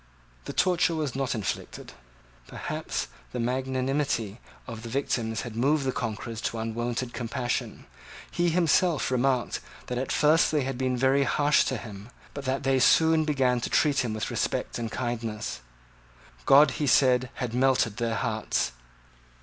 The 0.45 0.53
torture 0.53 0.95
was 0.95 1.15
not 1.15 1.35
inflicted. 1.35 1.93
Perhaps 2.47 3.07
the 3.33 3.39
magnanimity 3.39 4.39
of 4.65 4.81
the 4.81 4.89
victim 4.89 5.35
had 5.35 5.55
moved 5.55 5.85
the 5.85 5.91
conquerors 5.91 6.41
to 6.41 6.57
unwonted 6.57 7.13
compassion. 7.13 7.85
He 8.31 8.49
himself 8.49 9.11
remarked 9.11 9.59
that 9.85 9.99
at 9.99 10.11
first 10.11 10.51
they 10.51 10.63
had 10.63 10.75
been 10.75 10.97
very 10.97 11.21
harsh 11.21 11.65
to 11.65 11.77
him, 11.77 12.09
but 12.33 12.45
that 12.45 12.63
they 12.63 12.79
soon 12.79 13.25
began 13.25 13.61
to 13.61 13.69
treat 13.69 13.99
him 13.99 14.15
with 14.15 14.31
respect 14.31 14.79
and 14.79 14.91
kindness. 14.91 15.61
God, 16.47 16.71
he 16.81 16.87
said, 16.87 17.29
had 17.35 17.53
melted 17.53 17.97
their 17.97 18.15
hearts. 18.15 18.71